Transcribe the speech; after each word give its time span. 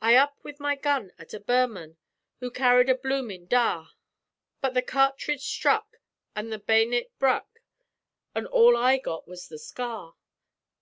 I 0.00 0.14
up 0.14 0.42
with 0.42 0.58
my 0.58 0.74
gun 0.74 1.12
at 1.18 1.34
a 1.34 1.38
Burman 1.38 1.98
Who 2.40 2.50
carried 2.50 2.88
a 2.88 2.94
bloomin' 2.94 3.44
dah, 3.46 3.90
But 4.62 4.72
the 4.72 4.80
cartridge 4.80 5.44
stuck 5.44 5.98
an' 6.34 6.48
the 6.48 6.58
bay'nit 6.58 7.12
bruk 7.18 7.60
An' 8.34 8.46
all 8.46 8.74
I 8.74 8.96
got 8.96 9.28
was 9.28 9.48
the 9.48 9.58
scar. 9.58 10.14